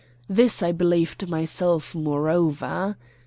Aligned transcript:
This 0.27 0.63
I 0.63 0.71
believed 0.71 1.29
myself, 1.29 1.93
moreover. 1.93 2.97